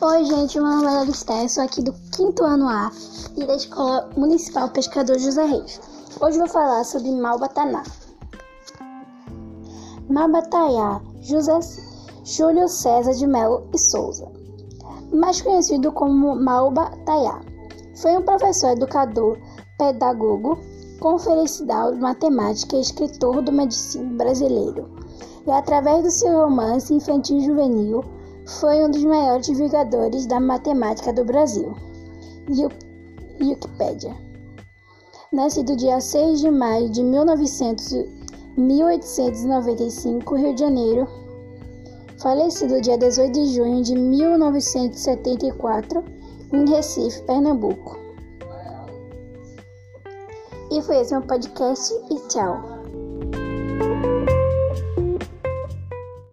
Oi, 0.00 0.24
gente, 0.26 0.60
meu 0.60 0.70
nome 0.70 0.86
é 0.86 0.90
Larissa, 0.90 1.48
sou 1.48 1.64
aqui 1.64 1.82
do 1.82 1.92
quinto 2.12 2.44
ano 2.44 2.68
A 2.68 2.88
e 3.36 3.44
da 3.44 3.56
Escola 3.56 4.08
Municipal 4.16 4.68
Pescador 4.68 5.18
José 5.18 5.44
Reis. 5.44 5.80
Hoje 6.20 6.38
vou 6.38 6.46
falar 6.46 6.84
sobre 6.84 7.10
Malbataná. 7.10 7.82
Malbataiá, 10.08 11.00
José 11.20 11.58
Júlio 12.22 12.68
César 12.68 13.12
de 13.14 13.26
Melo 13.26 13.68
e 13.74 13.78
Souza, 13.78 14.30
mais 15.12 15.42
conhecido 15.42 15.90
como 15.90 16.36
Malbataiá, 16.36 17.40
foi 18.00 18.16
um 18.16 18.22
professor, 18.22 18.70
educador, 18.70 19.36
pedagogo, 19.78 20.60
conferencial 21.00 21.92
de 21.92 22.00
matemática 22.00 22.76
e 22.76 22.82
escritor 22.82 23.42
do 23.42 23.50
medicina 23.50 24.16
brasileiro. 24.16 24.88
E 25.44 25.50
através 25.50 26.04
do 26.04 26.10
seu 26.12 26.44
romance 26.44 26.94
infantil 26.94 27.40
juvenil, 27.40 28.04
foi 28.48 28.82
um 28.82 28.90
dos 28.90 29.04
maiores 29.04 29.46
divulgadores 29.46 30.26
da 30.26 30.40
matemática 30.40 31.12
do 31.12 31.24
Brasil. 31.24 31.72
Wikipédia. 33.38 34.16
Nascido 35.30 35.76
dia 35.76 36.00
6 36.00 36.40
de 36.40 36.50
maio 36.50 36.88
de 36.88 37.04
1900, 37.04 38.06
1895, 38.56 40.34
Rio 40.34 40.54
de 40.54 40.60
Janeiro. 40.60 41.06
Falecido 42.22 42.80
dia 42.80 42.96
18 42.96 43.32
de 43.32 43.54
junho 43.54 43.82
de 43.82 43.94
1974, 43.94 46.02
em 46.52 46.70
Recife, 46.70 47.22
Pernambuco. 47.24 47.98
E 50.72 50.80
foi 50.82 51.00
esse 51.00 51.12
meu 51.12 51.22
podcast 51.22 51.94
e 52.10 52.16
tchau. 52.28 52.77